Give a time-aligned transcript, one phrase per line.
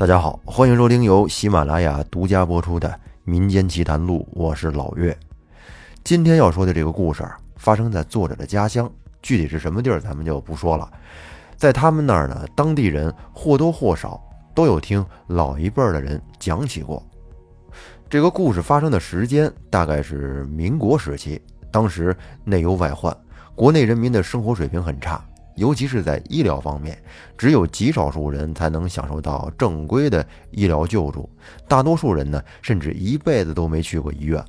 [0.00, 2.88] 大家好，欢迎收听由喜马拉雅独家播出的
[3.22, 5.14] 《民间奇谈录》，我是老岳。
[6.02, 7.22] 今天要说的这个故事
[7.56, 8.90] 发生在作者的家乡，
[9.20, 10.90] 具体是什么地儿咱们就不说了。
[11.54, 14.18] 在他们那儿呢，当地人或多或少
[14.54, 17.06] 都有听老一辈的人讲起过。
[18.08, 21.38] 这个故事发生的时间大概是民国时期，
[21.70, 23.14] 当时内忧外患，
[23.54, 25.22] 国内人民的生活水平很差。
[25.60, 26.96] 尤其是在医疗方面，
[27.36, 31.28] 只有极少数人才能享受到正规的医疗救助，
[31.68, 34.42] 大多数人呢，甚至一辈子都没去过医院。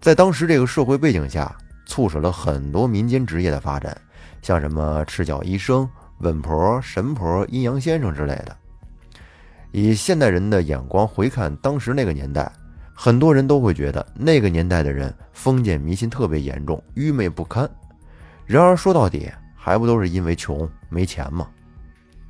[0.00, 1.52] 在当时这个社会背景下，
[1.86, 4.00] 促使了很多民间职业的发展，
[4.42, 5.88] 像什么赤脚医生、
[6.20, 8.56] 稳婆、神婆、阴阳先生之类的。
[9.72, 12.48] 以现代人的眼光回看当时那个年代，
[12.94, 17.68] 很多人都会觉得那个年代的人封建迷信特别严重，愚昧不堪。
[18.46, 19.28] 然而说到底，
[19.64, 21.48] 还不都是因为穷没钱吗？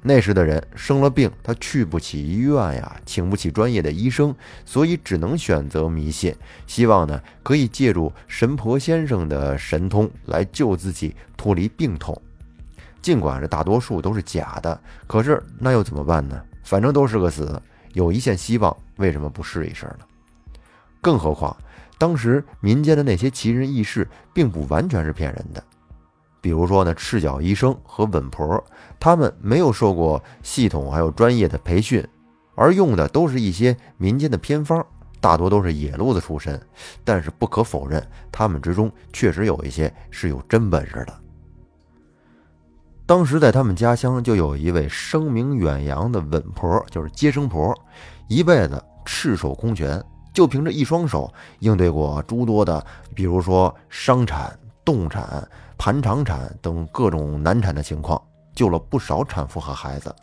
[0.01, 4.33] 那时的人生了病，他去不起医院呀，请不起专业的医生，
[4.65, 6.33] 所以只能选择迷信，
[6.69, 12.17] 希望呢可以借助神婆先生的神通来救自己脱离病痛。
[13.03, 16.41] 尽管这大多数都是假的，可是那又怎么办呢？
[16.63, 17.61] 反正都是个死，
[17.95, 20.07] 有一线希望，为什么不试一试呢？
[21.01, 21.57] 更何况
[21.99, 25.65] 当时民间的那些奇人异事，并不完全是骗人的。
[26.45, 28.63] 比如说呢，赤脚医生和稳婆，
[29.01, 32.07] 他们没有受过系统还有专业的培训，
[32.55, 34.87] 而用的都是一些民间的偏方，
[35.23, 36.61] 大多都是野路子出身。
[37.03, 41.15] 但是不可否认，他们之中确实有一些是有真本事的。
[43.07, 47.75] 当时在他们家乡就有一位声名远扬的稳婆，就是接生婆，
[48.29, 49.99] 一辈子赤手空拳，
[50.35, 54.55] 就凭着一双手应对过诸多的，比如说伤产、
[54.85, 55.47] 冻产。
[55.77, 58.21] 盘肠产等各种难产的情况，
[58.55, 60.15] 救了不少产妇和孩子。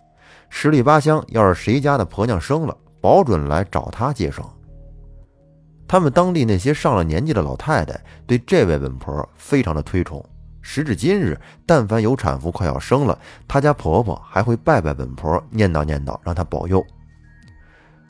[0.49, 4.43] 十里八乡，要是谁家的婆娘生了，保准来找他接生。
[5.87, 10.23] 他们当地那些上了年纪的老太太，对这位稳婆非常的推崇。
[10.61, 16.83] 时至今日，但凡有产妇快要生了，她家婆婆还会拜拜稳婆，念叨念叨，让她保佑。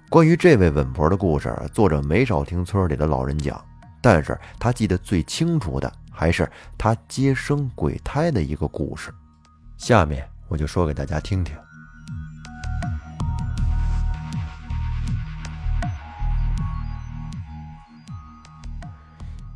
[0.09, 3.59] 关于这位稳婆的故事，作者没少听村里的老人讲，
[3.99, 5.91] 但是他记得最清楚的。
[6.21, 9.11] 还是他接生鬼胎的一个故事，
[9.75, 11.55] 下面我就说给大家听听。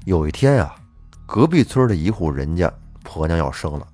[0.05, 0.75] 有一天啊，
[1.27, 2.73] 隔壁村的一户人家
[3.03, 3.87] 婆娘要生了，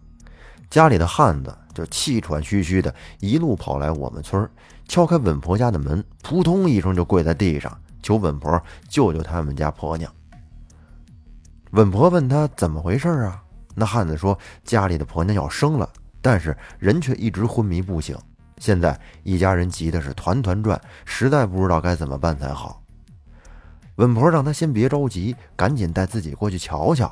[0.70, 4.50] 家里的汉子就气喘吁吁的，一路跑来我们村，
[4.88, 10.10] 敲开稳婆家的门，扑通一声就跪在地上，求稳婆救救他们家婆娘。
[11.72, 13.42] 稳婆问他怎么回事啊？
[13.74, 15.90] 那汉子说家里的婆娘要生了，
[16.22, 18.18] 但是人却一直昏迷不醒。
[18.58, 22.84] 现在一家人急的是团团转，实在不知道该怎么办才好。
[23.96, 27.10] 稳婆让他先别着急，赶紧带自己过去瞧瞧。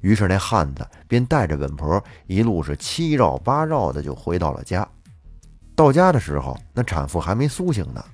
[0.00, 4.86] 于是那汉子便带着稳婆一路是七绕八绕的就回到了家。
[5.76, 8.04] 到家的时候，那产妇还没苏醒呢。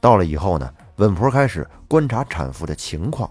[0.00, 3.28] 到了以后呢，稳婆开始观察产妇的情况，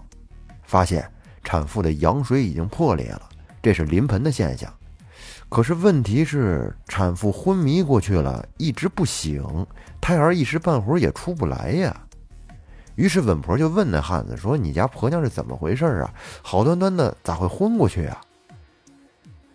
[0.64, 1.10] 发现。
[1.42, 3.22] 产妇的羊水已经破裂了，
[3.62, 4.72] 这是临盆的现象。
[5.48, 9.42] 可是问题是，产妇昏迷过去了，一直不醒，
[10.00, 12.02] 胎儿一时半会儿也出不来呀。
[12.96, 16.12] 于是稳婆就问那汉子说：“你家婆娘是怎么回事啊？
[16.42, 18.20] 好端端的咋会昏过去啊？”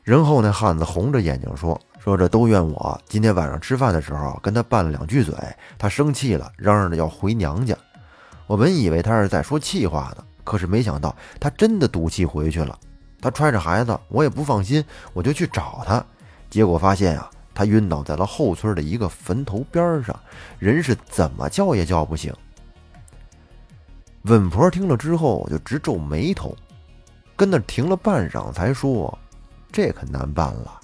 [0.01, 5.35] 然后那汉子红着眼睛说：“说这都怨我，今天晚上吃饭的时候跟他拌了两句嘴，
[5.77, 7.75] 他生气了，嚷嚷着要回娘家。
[8.47, 12.77] 我本以为他是在说气话呢。”可是没想到，他真的赌气回去了。
[13.21, 14.83] 他揣着孩子，我也不放心，
[15.13, 16.05] 我就去找他。
[16.49, 20.19] 结果发现啊，他晕倒在了后村的一个坟头边上，
[20.59, 22.33] 人是怎么叫也叫不醒。
[24.23, 26.55] 稳婆听了之后就直皱眉头，
[27.35, 29.17] 跟那停了半晌，才说
[29.71, 30.79] ：“这可难办了。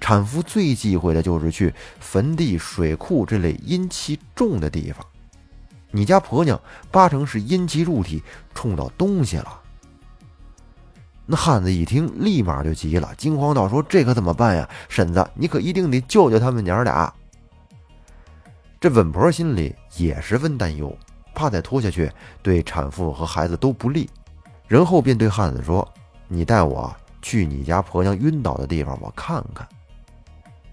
[0.00, 5.04] 产妇最忌讳的就是去坟地、水库这类阴气重的地方。”
[5.94, 6.60] 你家婆娘
[6.90, 8.20] 八成是阴气入体，
[8.52, 9.60] 冲到东西了。
[11.24, 14.68] 那汉子一听，立马就急了，惊慌道：“说这可怎么办呀？
[14.88, 17.14] 婶子，你可一定得救救他们娘俩。”
[18.80, 20.92] 这稳婆心里也十分担忧，
[21.32, 22.10] 怕再拖下去
[22.42, 24.10] 对产妇和孩子都不利，
[24.66, 25.88] 然后便对汉子说
[26.26, 26.92] ：“你带我
[27.22, 29.64] 去你家婆娘晕倒的地方，我看看。”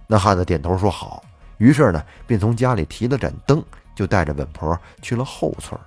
[0.08, 1.24] 那汉子点头说：“好。”
[1.60, 3.64] 于是呢，便从家里提了盏灯。
[3.96, 5.80] 就带着稳婆去了后村。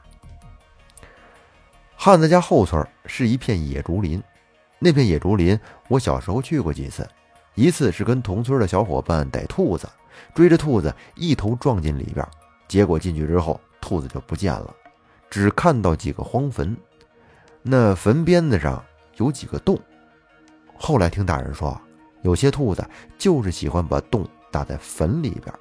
[1.97, 4.23] 汉子家后村是一片野竹林，
[4.79, 5.59] 那片野竹林
[5.89, 7.09] 我小时候去过几次。
[7.55, 9.89] 一次是跟同村的小伙伴逮兔子，
[10.35, 12.27] 追着兔子一头撞进里边，
[12.67, 14.75] 结果进去之后，兔子就不见了，
[15.31, 16.77] 只看到几个荒坟，
[17.63, 18.85] 那坟边子上
[19.19, 19.79] 有几个洞。
[20.77, 21.81] 后来听大人说，
[22.23, 22.85] 有些兔子
[23.17, 25.55] 就是喜欢把洞打在坟里边，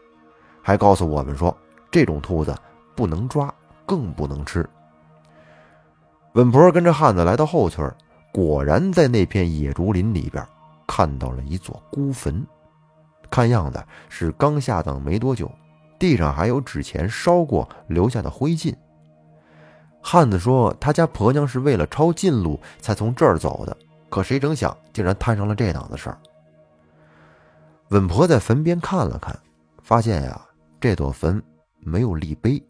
[0.64, 1.56] 还告诉我们说，
[1.94, 2.56] 这种兔子
[2.96, 3.54] 不能抓，
[3.86, 4.68] 更不能吃。
[6.34, 7.96] 稳婆跟着汉子来到后村，
[8.32, 10.44] 果然在那片野竹林里边
[10.88, 12.44] 看到了一座孤坟，
[13.30, 15.52] 看样子是刚下葬没多久，
[16.00, 18.76] 地上还有纸钱烧过留下的灰烬。
[20.02, 23.78] 汉子说，他家婆娘是为了抄近路才从这儿走的。
[24.10, 26.18] 可谁成想，竟然摊上了这档子事儿。
[27.90, 29.38] 稳婆在坟边看了看，
[29.84, 30.42] 发现呀，
[30.82, 31.40] 这座坟
[31.86, 32.62] 没有立碑，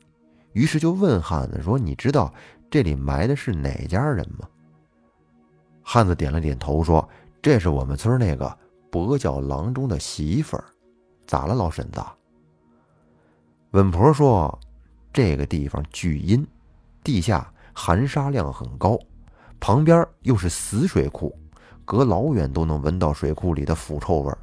[0.53, 2.33] 于是就问汉子说：“你知道
[2.69, 4.47] 这里埋的是哪家人吗？”
[5.81, 7.07] 汉子点了点头，说
[7.41, 8.57] ：“这是我们村那个
[8.91, 10.63] 跛脚郎中的媳妇儿。”
[11.27, 12.01] 咋了，老婶子？
[13.71, 14.59] 稳婆说
[15.11, 16.45] ：“这个地方巨阴，
[17.03, 18.97] 地下含沙量很高。”
[19.59, 21.33] 旁边又是死水库，
[21.85, 24.37] 隔老远都能闻到水库里的腐臭味儿。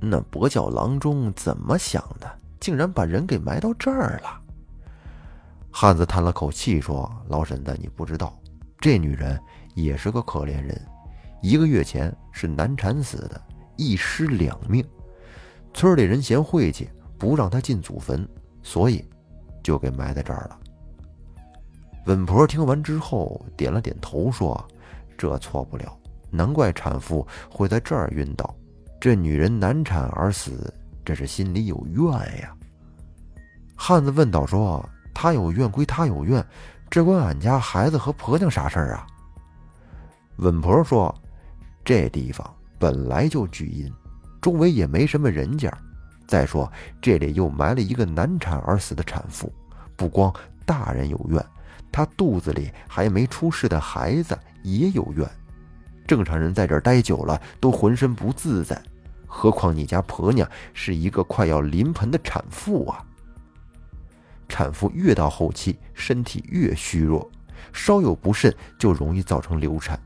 [0.00, 4.40] 那跛脚郎中怎么想的，竟然把人给埋到这儿了？
[5.68, 8.38] 汉子叹了口气说：“老婶子，你不知道，
[8.78, 9.36] 这女人
[9.74, 10.80] 也是个可怜人。
[11.40, 13.42] 一个月前是难产死的，
[13.76, 14.86] 一尸两命。
[15.74, 16.88] 村里人嫌晦气，
[17.18, 18.28] 不让她进祖坟，
[18.62, 19.04] 所以
[19.60, 20.60] 就给埋在这儿了。”
[22.06, 24.64] 稳婆听完之后点了点头，说
[25.18, 25.98] ：“这错不了，
[26.30, 28.54] 难怪产妇会在这儿晕倒。
[29.00, 30.72] 这女人难产而死，
[31.04, 32.04] 这是心里有怨
[32.40, 32.54] 呀。”
[33.76, 36.44] 汉子问道：“说他有怨归他有怨，
[36.88, 39.06] 这关俺家孩子和婆娘啥事儿啊？”
[40.36, 41.14] 稳婆说
[41.84, 43.92] ：“这地方本来就巨阴，
[44.40, 45.72] 周围也没什么人家。
[46.26, 46.70] 再说
[47.00, 49.52] 这里又埋了一个难产而死的产妇，
[49.96, 50.32] 不光
[50.64, 51.44] 大人有怨。”
[51.92, 55.28] 她肚子里还没出世的孩子也有怨，
[56.06, 58.82] 正常人在这儿待久了都浑身不自在，
[59.34, 63.02] 何况你家婆娘是一个快要临盆的产妇啊！
[64.46, 67.28] 产妇越到后期，身体越虚弱，
[67.72, 69.98] 稍有不慎就容易造成流产，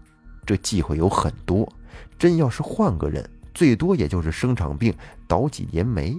[0.47, 1.69] 这忌讳有很多。
[2.17, 4.95] 真要是换个人，最多也就是生场病
[5.27, 6.17] 倒几年霉。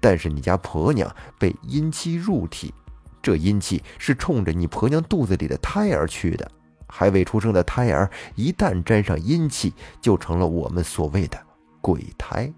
[0.00, 2.72] 但是你家婆娘被阴气入体。
[3.20, 6.48] 这阴气是冲着你婆娘肚子里的胎儿去的，
[6.86, 11.36] 还未出生的胎儿一旦沾上阴气，就成了我们所谓的
[11.84, 12.50] 鬼胎。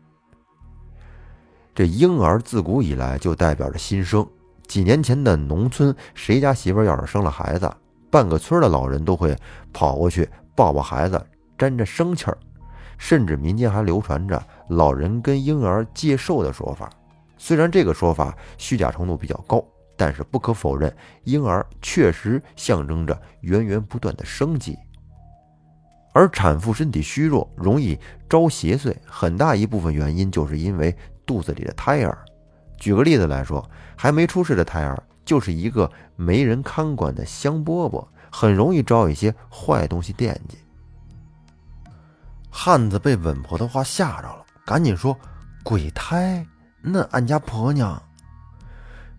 [1.75, 4.25] 这婴儿自古以来就代表着新生。
[4.69, 7.69] 几年前的农村，谁家媳妇要是生了孩子，
[8.09, 9.37] 半个村的老人都会
[9.73, 11.21] 跑过去抱抱孩子，
[11.59, 12.39] 沾着生气儿。
[12.99, 16.89] 甚至民间还流传着老人跟婴儿借寿的说法，
[17.37, 19.61] 虽然这个说法虚假程度比较高。
[19.99, 20.95] 但是不可否认，
[21.25, 24.77] 婴儿确实象征着源源不断的生机。
[26.17, 30.97] 而产妇身体虚弱，容易招邪祟，很大一部分原因就是因为
[31.27, 32.17] 肚子里的胎儿。
[32.79, 33.63] 举个例子来说，
[33.95, 38.03] 还没出世的胎儿就是一个没人看管的香饽饽，
[38.33, 40.57] 很容易招一些坏东西惦记。
[42.49, 45.15] 汉子被稳婆的话吓着了，赶紧说
[45.63, 46.47] ：“鬼胎？
[46.81, 48.03] 那俺家婆娘……”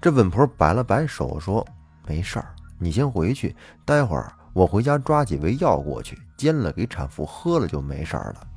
[0.01, 1.63] 这稳婆摆了摆手，说
[2.07, 3.55] ：“没事儿，你先回去。
[3.85, 8.47] 待会儿我回家抓几味药过去，煎了给产妇喝了，就没事了。”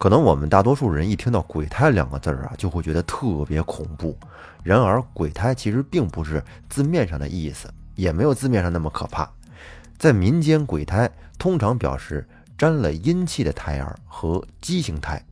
[0.00, 4.18] 可能我们大多数人一听到“鬼胎”两个字儿啊，就会觉得特别恐怖。
[4.62, 9.30] 然而，鬼胎其实并不是字面上的意思，也没有字面上那么可怕。
[9.98, 12.26] 在民间，鬼胎通常表示
[12.56, 15.22] 沾了阴气的胎儿和畸形胎，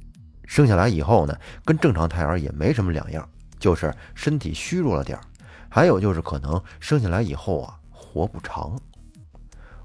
[0.44, 1.34] 生下来以后呢，
[1.64, 3.26] 跟正常胎儿也没什么两样。
[3.58, 5.24] 就是身体虚弱了点儿，
[5.70, 8.78] 还有就是可能生下来以后啊活不长。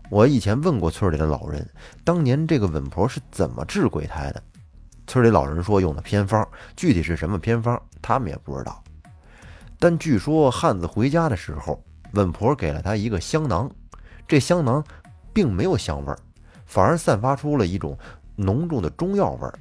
[0.10, 1.68] 我以前问过村里的老人，
[2.04, 4.44] 当年这个稳婆是怎么治鬼胎的？
[5.08, 8.84] 村里老人说用的偏方，具体是什么偏方他们也不知道。
[9.80, 11.84] 但据说汉子回家的时候，
[12.14, 13.70] 稳婆给了他一个香囊，
[14.28, 14.84] 这香囊
[15.34, 16.18] 并没有香味儿，
[16.66, 17.98] 反而散发出了一种
[18.36, 19.54] 浓重的中药味儿。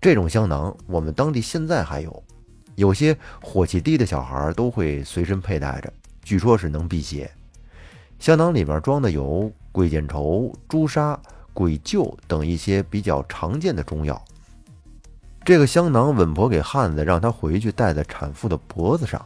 [0.00, 2.22] 这种香囊我们当地现在还有。
[2.74, 7.30] 有些火气低的小孩都会随身佩戴着，据说是能辟邪。
[8.22, 11.18] 香囊里面装的有鬼见愁、朱砂、
[11.52, 14.24] 鬼臼等一些比较常见的中药。
[15.44, 19.20] 这个香囊，稳婆给汉子让他回去戴在产妇的脖子上。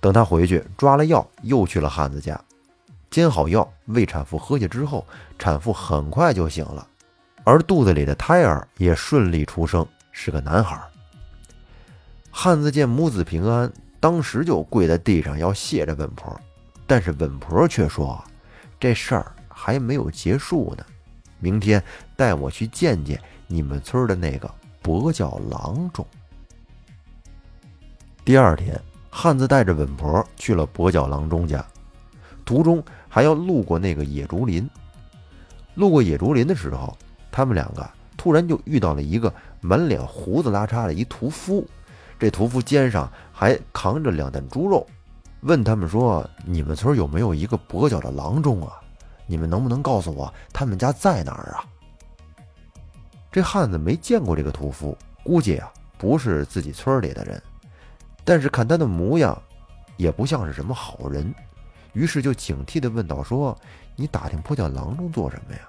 [0.00, 2.40] 等他回去抓了药，又去了汉子家，
[3.08, 5.06] 煎好药喂产妇喝下之后，
[5.38, 6.84] 产妇很快就醒了，
[7.44, 10.76] 而肚子里的胎儿也顺利出生，是个男孩。
[12.32, 16.36] 汉子见母子平安，当时就跪在地上要谢这稳婆，
[16.88, 18.18] 但是稳婆却说
[18.80, 20.84] ：“这事儿还没有结束呢，
[21.38, 21.80] 明天
[22.16, 24.50] 带我去见见你们村的那个
[24.82, 26.04] 跛脚郎中。”
[28.24, 28.80] 第二天，
[29.10, 31.62] 汉子带着稳婆去了跛脚郎中家，
[32.46, 34.68] 途中还要路过那个野竹林。
[35.74, 36.96] 路过野竹林的时候，
[37.30, 41.68] 他们两个突然就遇到了一个满脸胡子拉碴的一屠夫。
[42.18, 44.86] 这屠夫肩上还扛着两担猪肉，
[45.40, 48.74] 问他们说：“你们村有没有一个跛脚的郎中啊？
[49.26, 51.64] 你们能不能告诉我他们家在哪儿啊？”
[53.30, 57.40] 这汉子没见过这个屠夫，估计啊不是自己村里的人，
[58.24, 59.40] 但是看他的模样，
[59.96, 61.32] 也不像是什么好人，
[61.92, 63.56] 于是就警惕地问道：“说
[63.94, 65.60] 你打听跛脚郎中做什么呀？”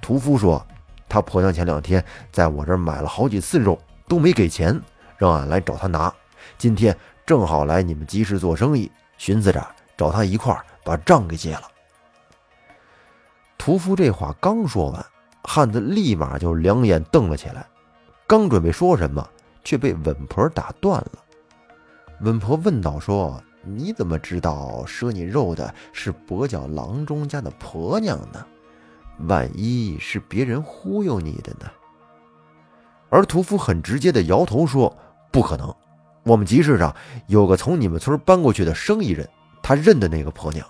[0.00, 0.64] 屠夫说
[1.08, 4.80] ：“他婆娘前两天在我这儿买了好几次肉，都没给钱。”
[5.18, 6.10] 让俺来找他拿，
[6.56, 6.96] 今天
[7.26, 9.64] 正好来你们集市做生意，寻思着
[9.96, 11.62] 找他一块儿把账给结了。
[13.56, 15.06] 屠夫这话刚说完，
[15.44, 17.64] 汉子立马就两眼瞪了起来，
[18.26, 19.24] 刚准备说什么，
[19.62, 21.12] 却被稳婆打断了。
[22.22, 28.44] 稳婆问道：“说你怎么知道赊你肉的是跛脚郎中家的婆娘呢？
[29.28, 31.70] 万一是别人忽悠你的呢？”
[33.08, 34.92] 而屠夫很直接的摇头说。
[35.32, 35.72] 不可能，
[36.22, 36.94] 我们集市上
[37.28, 39.28] 有个从你们村搬过去的生意人，
[39.62, 40.66] 他认得那个婆娘。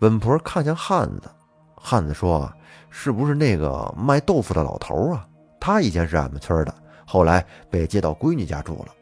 [0.00, 1.28] 稳婆看向汉子，
[1.74, 2.50] 汉子说
[2.90, 5.26] ：“是不是那个卖豆腐的老头啊？
[5.58, 6.72] 他以前是俺们村的，
[7.04, 8.94] 后来被接到闺女家住了。”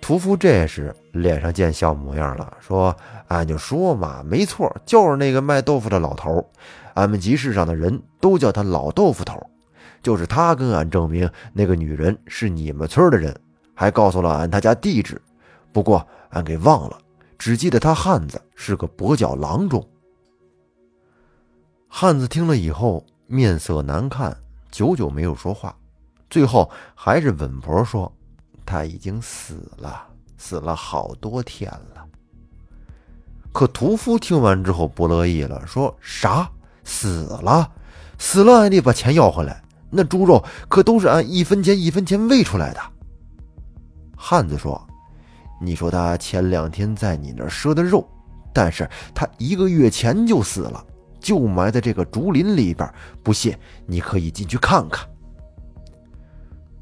[0.00, 2.96] 屠夫这时脸上见笑模样了，说
[3.28, 6.42] ：“俺就说嘛，没错，就是那个卖豆腐的老头。
[6.94, 9.38] 俺们集市上的人都叫他老豆腐头。”
[10.02, 13.38] 就是他跟俺证明那个女人是你们村的人，
[13.80, 15.18] 还告诉了俺他家地址。
[15.72, 16.98] 不过俺给忘了，
[17.38, 19.82] 只记得他汉子是个跛脚郎中。
[21.88, 24.36] 汉子听了以后面色难看，
[24.70, 25.74] 久久没有说话。
[26.28, 28.12] 最后还是稳婆说
[28.66, 30.06] ：“他已经死了，
[30.36, 32.04] 死了好多天了。”
[33.50, 36.50] 可屠夫听完之后不乐意了，说：“啥？
[36.84, 37.72] 死了？
[38.18, 42.80] 死了还得把钱要回来？”那猪肉可都是按一分钱一分钱喂出来的。
[44.22, 44.78] 汉子说
[45.58, 48.06] ：“你说他前两天在你那儿赊的肉，
[48.52, 50.84] 但是他一个月前就死了，
[51.18, 52.86] 就埋在这个竹林里边。
[53.22, 55.08] 不信，你可以进去看看。”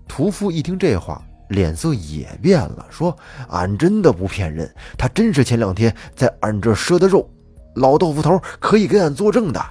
[0.08, 3.16] 屠夫一听这话，脸色也变了，说
[3.50, 4.68] ：“俺真的不骗人，
[4.98, 7.30] 他真是前两天在俺这赊的肉，
[7.76, 9.64] 老豆腐头可以给俺作证的。”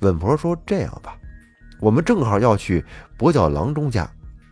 [0.00, 1.16] 稳婆说：“这样吧。”
[1.82, 2.84] 我们正好要去
[3.18, 4.08] 跛脚郎中家，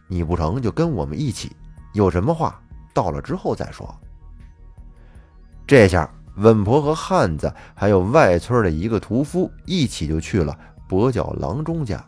[0.08, 1.54] 你不成就跟我们一起。
[1.92, 2.60] 有什么话
[2.92, 3.94] 到了之后再说。
[5.66, 10.56] 这下稳婆和汉子还有外村的一个屠夫一起就去了
[10.88, 12.04] 跛脚郎中家。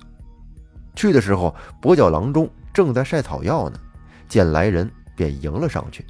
[0.94, 3.80] 去的时候，跛脚郎中正在晒草药呢，
[4.28, 6.04] 见来人便迎了上去。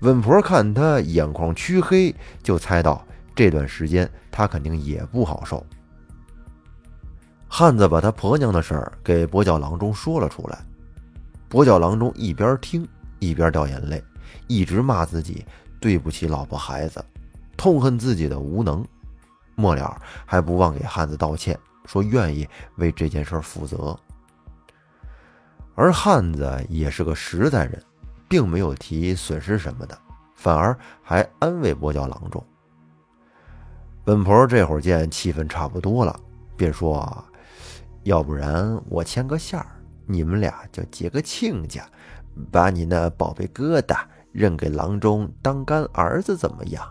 [0.00, 3.04] 稳婆看他眼眶黢黑，就猜到
[3.34, 5.64] 这段时间他肯定也不好受。
[7.48, 10.58] 汉子把他婆娘的事儿给跛脚郎中说了出来，
[11.50, 12.86] 跛脚郎中一边听
[13.18, 14.04] 一边掉眼泪，
[14.46, 15.44] 一直骂自己
[15.80, 17.04] 对不起老婆孩子，
[17.56, 18.84] 痛恨自己的无能，
[19.56, 23.98] 末了还不忘给汉子道歉，说愿意为这件事负责。
[25.74, 27.82] 而汉子也是个实在人，
[28.28, 29.98] 并没有提损失什么的，
[30.34, 32.44] 反而还安慰跛脚郎中。
[34.04, 36.20] 本婆这会儿见气氛差不多了，
[36.56, 37.24] 便说。
[38.04, 39.66] 要不然我牵个线儿，
[40.06, 41.86] 你们俩就结个亲家，
[42.50, 43.98] 把你那宝贝疙瘩
[44.32, 46.82] 认给郎中当干儿子，怎么样？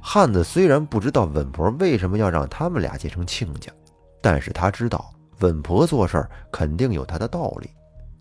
[0.00, 3.70] 汉子虽然不知道稳婆为什么要让他们俩结成亲家，
[4.22, 7.70] 但是他知道稳婆做事肯定有他的道理，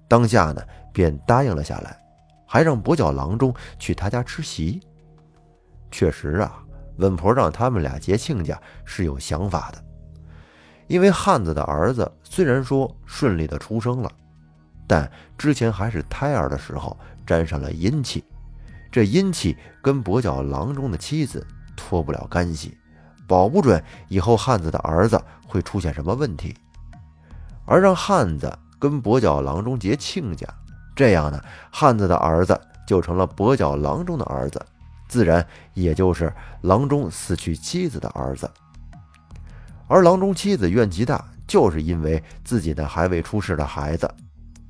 [0.07, 0.61] 当下呢
[0.91, 1.97] 便答应了下来，
[2.45, 4.81] 还让跛脚郎中去他家吃席。
[5.91, 6.63] 确实啊，
[6.97, 9.83] 稳婆让他们俩结亲家是有想法的。
[10.89, 14.11] 因为汉子的儿子虽然说顺利的出生了，
[14.87, 18.23] 但之前还是胎儿的时候沾上了阴气，
[18.91, 21.45] 这阴气跟跛脚郎中的妻子
[21.77, 22.75] 脱不了干系，
[23.27, 26.55] 保不准以后汉子的儿子会出现什么问题。
[27.65, 30.47] 而让汉子跟跛脚郎中结亲家，
[30.95, 31.39] 这样呢，
[31.71, 34.59] 汉子的儿子就成了跛脚郎中的儿子，
[35.07, 38.49] 自然也就是郎中死去妻子的儿子。
[39.89, 44.07] 而郎中妻子怨极大，就是因为自己的还未出世的孩子，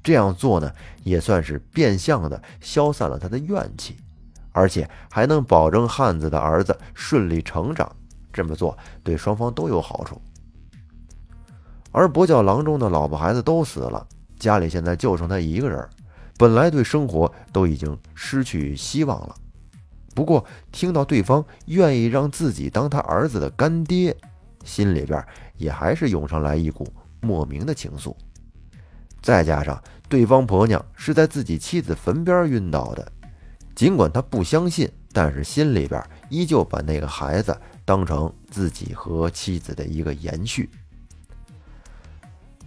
[0.01, 0.71] 这样做呢，
[1.03, 3.97] 也算是变相的消散了他的怨气，
[4.53, 7.93] 而且还能保证汉子的儿子顺利成长。
[8.31, 10.21] 这么做对双方都有好处。
[11.91, 14.07] 而跛脚郎中的老婆孩子都死了，
[14.37, 15.85] 家里现在就剩他一个人，
[16.37, 19.35] 本来对生活都已经失去希望了。
[20.15, 24.15] 不过听到对方愿意让自己当他儿子的干爹，
[24.63, 25.23] 心里边
[25.57, 26.87] 也还是涌上来一股
[27.21, 28.15] 莫名的情愫。
[29.21, 33.11] 再加上对方婆娘是在自己妻子坟边晕倒的，
[33.75, 40.69] 尽管他不相信，但是心里边依旧把那个孩子当成自己和妻子的一个延续。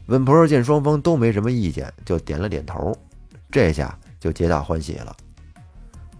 [0.06, 2.92] 稳婆见双方都没什么意见，就点了点头，
[3.50, 5.16] 这下就皆大欢喜了。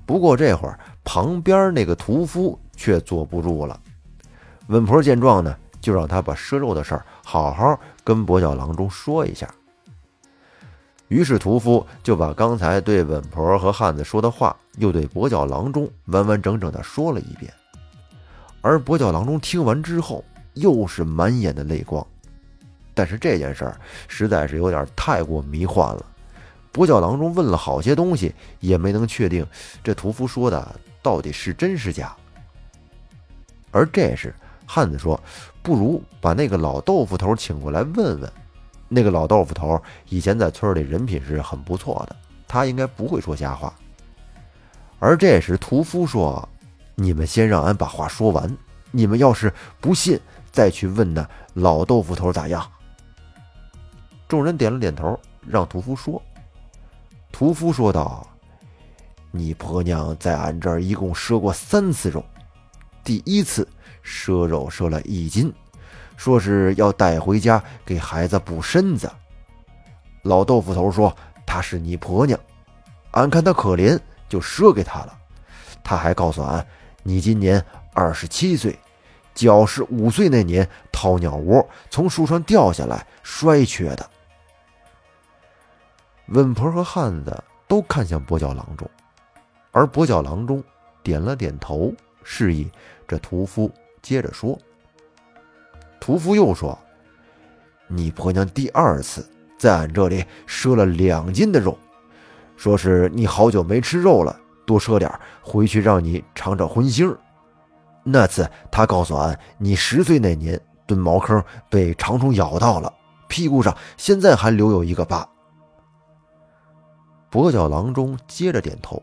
[0.07, 3.79] 不过这会儿旁边那个屠夫却坐不住了。
[4.69, 9.49] 稳婆见状呢，就让他把赊肉的事儿好好跟跛脚郎中说一下。
[11.09, 17.53] 于是屠夫就把刚才对稳婆和汉子说的话，又对跛脚郎中完完整整的说了一遍。
[18.63, 22.07] 而跛脚郎中听完之后，又是满眼的泪光。
[22.95, 26.07] 但是这件事儿实在是有点太过迷幻了，
[26.73, 29.47] 跛脚郎中问了好些东西，也没能确定
[29.83, 32.15] 这屠夫说的到底是真是假。
[33.71, 34.35] 而这时，
[34.75, 35.21] 汉子说
[35.63, 38.33] ：“不如把那个老豆腐头请过来问问。
[38.89, 42.17] 那个老豆腐头以前在村里人品是很不错的，
[42.49, 43.71] 他应该不会说瞎话。”
[44.99, 46.49] 而这时，屠夫说
[46.97, 48.57] ：“你们先让俺把话说完，
[48.91, 50.19] 你们要是不信，
[50.51, 52.67] 再去问那老豆腐头咋样？”
[54.27, 56.23] 众人点了点头，让屠夫说。
[57.31, 58.27] 屠夫说道
[59.31, 62.25] ：“你婆娘在俺这儿一共赊过三次肉，
[63.05, 63.69] 第一次
[64.05, 65.53] 赊肉赊了一斤，
[66.17, 69.11] 说是要带回家给孩子补身子。
[70.23, 71.15] 老豆腐头说
[71.47, 72.39] 她是你婆娘，
[73.13, 75.19] 俺看她可怜，就赊给她了。
[75.85, 76.65] 他还告诉俺，
[77.03, 78.79] 你今年二十七岁，
[79.35, 84.09] 脚是五岁那年掏鸟窝从树上掉下来摔瘸的。”
[86.29, 88.89] 稳婆和汉子都看向跛脚郎中，
[89.73, 90.63] 而跛脚郎中
[91.03, 92.71] 点了点头，示意
[93.09, 93.69] 这屠夫
[94.03, 94.59] 接着说。
[96.01, 96.77] 屠夫又说
[97.87, 99.25] ：“你婆娘第二次
[99.57, 101.79] 在俺这里赊了两斤的肉，
[102.57, 104.37] 说是你好久没吃肉了，
[104.67, 107.17] 多赊点回去让你尝尝荤腥。
[108.03, 112.93] 那次他告诉俺，你十岁那年蹲茅坑被长虫咬到了，
[113.29, 115.27] 屁股上现在还留有一个疤。”
[117.31, 119.01] 跛脚郎中接着点头，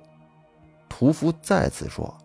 [0.90, 2.16] 屠夫再次说：“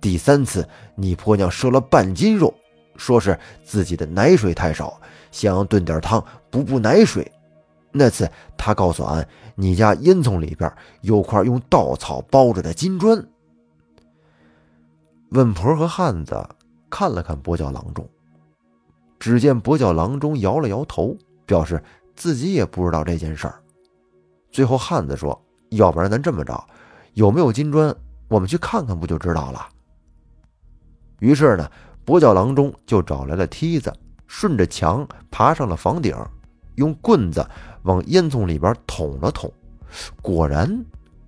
[0.00, 2.54] 第三次，你婆娘赊了半斤肉，
[2.96, 7.30] 说是自己的奶水太少，想要炖点汤补补奶水。
[7.90, 13.26] 那次，他告诉俺，你家烟囱里边有块用稻草包着的金砖。”
[15.30, 16.48] 问婆和汉子
[16.88, 18.08] 看了看跛脚郎中，
[19.18, 21.82] 只见跛脚郎中摇了摇头，表示
[22.14, 23.60] 自己也不知道这件事儿。
[24.50, 25.38] 最后，汉子说
[25.70, 26.66] ：“要不然咱这么着，
[27.14, 27.94] 有没有金砖，
[28.28, 29.68] 我们去看看，不就知道了。”
[31.20, 31.70] 于是呢，
[32.06, 33.92] 跛脚郎中就找来了梯子，
[34.26, 36.14] 顺着墙爬上了房顶，
[36.76, 37.46] 用棍子
[37.82, 39.52] 往烟囱里边捅了捅，
[40.22, 40.84] 果然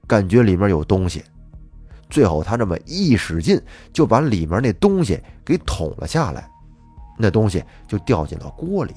[0.07, 1.24] 感觉里面有东西。
[2.09, 3.61] 最后他这么一使劲，
[3.92, 6.50] 就把里面那东西给捅了下来，
[7.18, 8.94] 那东西就掉进了锅里。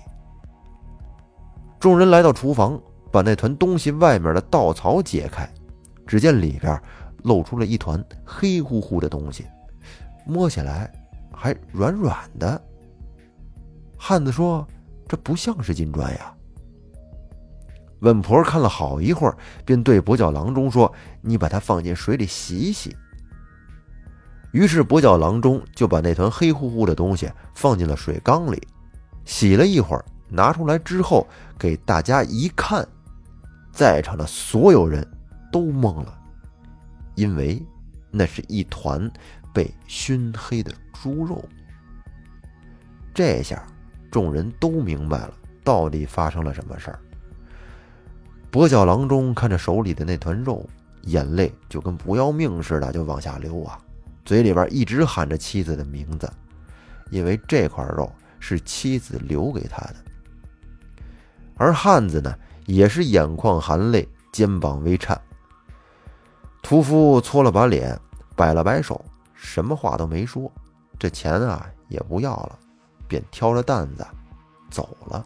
[1.80, 2.80] 众人来到厨房。
[3.12, 5.48] 把那团东西外面的稻草解开，
[6.08, 6.82] 只见里边
[7.22, 9.46] 露出了一团黑乎乎的东西，
[10.26, 10.92] 摸起来
[11.32, 12.62] 还软软的。
[13.98, 14.68] 汉子说
[15.08, 16.34] ：“这不像是金砖呀。”
[18.02, 22.96] 稳婆看了好一会儿，便对跛脚郎中说：“你把它放进水里洗洗。”
[24.52, 28.62] 于是跛脚郎中就把那团黑乎乎的东西放进了水缸里，
[29.26, 31.26] 洗了一会儿，拿出来之后
[31.58, 32.88] 给大家一看。
[33.72, 35.04] 在场的所有人
[35.52, 36.16] 都懵了，
[37.16, 37.60] 因为
[38.12, 39.10] 那是一团
[39.54, 41.44] 被熏黑的猪肉。
[43.14, 43.64] 这下
[44.12, 47.00] 众人都明白了，到底发生了什么事儿。
[48.52, 50.68] 跛脚郎中看着手里的那团肉，
[51.04, 53.80] 眼泪就跟不要命似的就往下流啊，
[54.26, 56.28] 嘴里边一直喊着妻子的名字，
[57.12, 59.96] 因为这块肉是妻子留给他的。
[61.56, 62.36] 而汉子呢？
[62.66, 65.20] 也是眼眶含泪，肩膀微颤。
[66.62, 68.00] 屠夫搓了把脸，
[68.38, 69.04] 摆了摆手，
[69.44, 70.50] 什么话都没说。
[70.98, 72.58] 这钱啊也不要了，
[73.10, 74.08] 便挑着担子
[74.70, 75.26] 走了。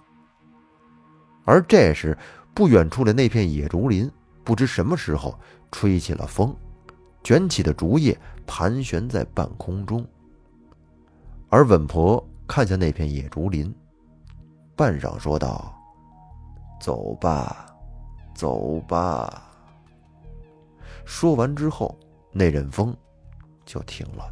[1.45, 2.17] 而这时，
[2.53, 4.11] 不远处的那片野竹林，
[4.43, 5.37] 不知什么时候
[5.71, 6.53] 吹起了风，
[7.23, 10.05] 卷起的竹叶盘旋在半空中。
[11.49, 13.73] 而稳婆看向那片野竹林，
[14.75, 15.73] 半晌说道
[16.81, 17.67] ：“走吧，
[18.33, 19.43] 走吧。”
[21.05, 21.97] 说完之后，
[22.31, 22.95] 那阵风
[23.67, 24.25] 就停了。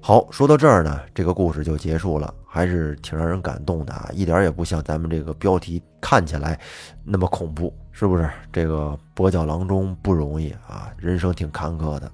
[0.00, 6.56] 好，说到这儿呢，这个故事就结束了，还是挺让人感动的啊，一点也不像咱们这个标题看起来
[7.02, 8.30] 那么恐怖，是不是？
[8.52, 12.08] 这个跛脚郎中不容易啊，人生挺坎坷的。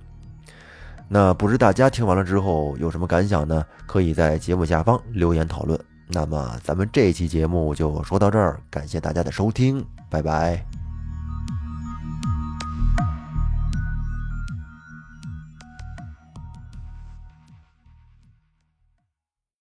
[1.07, 3.63] 那不知大家听完了之后有什么感想呢？
[3.85, 5.79] 可以在节目下方留言讨论。
[6.09, 10.82] 那么咱们这期节目就说到这儿，感谢大家的收听，拜拜。